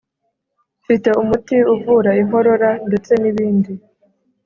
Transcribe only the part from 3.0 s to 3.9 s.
nibindi